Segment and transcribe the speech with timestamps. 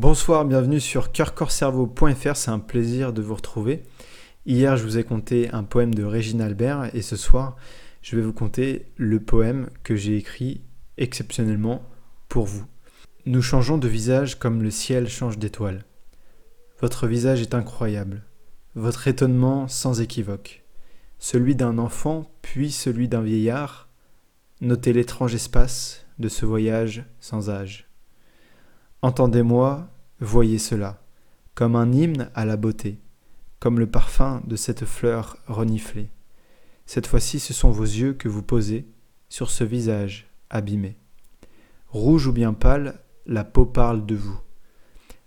[0.00, 3.82] Bonsoir, bienvenue sur cœurcorcerveau.fr, c'est un plaisir de vous retrouver.
[4.46, 7.58] Hier, je vous ai conté un poème de Régine Albert et ce soir,
[8.00, 10.62] je vais vous conter le poème que j'ai écrit
[10.96, 11.82] exceptionnellement
[12.30, 12.64] pour vous.
[13.26, 15.84] Nous changeons de visage comme le ciel change d'étoile.
[16.80, 18.22] Votre visage est incroyable,
[18.76, 20.64] votre étonnement sans équivoque,
[21.18, 23.90] celui d'un enfant puis celui d'un vieillard.
[24.62, 27.89] Notez l'étrange espace de ce voyage sans âge.
[29.02, 29.88] Entendez-moi,
[30.20, 31.02] voyez cela,
[31.54, 32.98] comme un hymne à la beauté,
[33.58, 36.10] comme le parfum de cette fleur reniflée.
[36.84, 38.86] Cette fois-ci, ce sont vos yeux que vous posez
[39.30, 40.98] sur ce visage abîmé.
[41.88, 44.38] Rouge ou bien pâle, la peau parle de vous.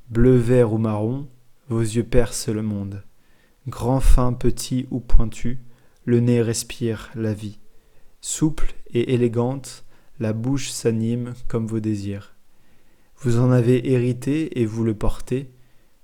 [0.09, 1.27] Bleu, vert ou marron,
[1.67, 3.03] vos yeux percent le monde.
[3.67, 5.63] Grand, fin, petit ou pointu,
[6.05, 7.59] le nez respire la vie.
[8.21, 9.83] Souple et élégante,
[10.19, 12.35] la bouche s'anime comme vos désirs.
[13.23, 15.49] Vous en avez hérité et vous le portez,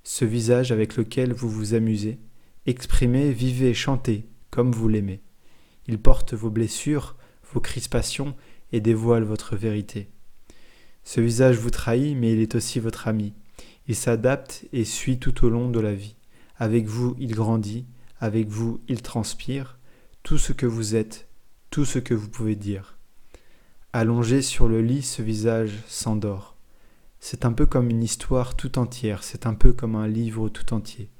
[0.04, 2.18] ce visage avec lequel vous vous amusez.
[2.64, 5.20] Exprimez, vivez, chantez, comme vous l'aimez.
[5.86, 7.16] Il porte vos blessures,
[7.52, 8.34] vos crispations,
[8.72, 10.08] et dévoile votre vérité.
[11.04, 13.34] Ce visage vous trahit, mais il est aussi votre ami.
[13.86, 16.16] Il s'adapte et suit tout au long de la vie.
[16.56, 17.84] Avec vous, il grandit,
[18.18, 19.78] avec vous, il transpire,
[20.22, 21.28] tout ce que vous êtes,
[21.68, 22.96] tout ce que vous pouvez dire.
[23.92, 26.56] Allongé sur le lit, ce visage s'endort.
[27.22, 30.72] C'est un peu comme une histoire tout entière, c'est un peu comme un livre tout
[30.72, 31.10] entier.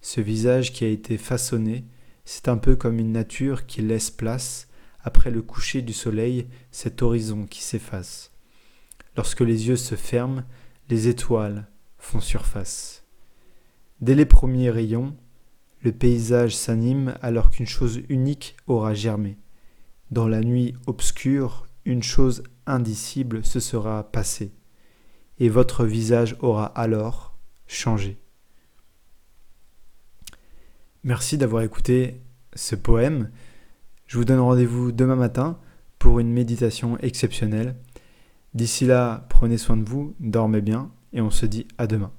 [0.00, 1.84] Ce visage qui a été façonné,
[2.24, 4.68] c'est un peu comme une nature qui laisse place,
[5.04, 8.32] après le coucher du soleil, cet horizon qui s'efface.
[9.14, 10.42] Lorsque les yeux se ferment,
[10.88, 13.04] les étoiles font surface.
[14.00, 15.14] Dès les premiers rayons,
[15.82, 19.36] le paysage s'anime alors qu'une chose unique aura germé.
[20.10, 24.52] Dans la nuit obscure, une chose indicible se sera passée
[25.42, 28.16] et votre visage aura alors changé.
[31.02, 32.20] Merci d'avoir écouté
[32.54, 33.28] ce poème.
[34.06, 35.58] Je vous donne rendez-vous demain matin
[35.98, 37.74] pour une méditation exceptionnelle.
[38.54, 42.12] D'ici là, prenez soin de vous, dormez bien et on se dit à demain.